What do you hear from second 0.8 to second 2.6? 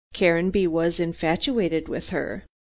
infatuated with her.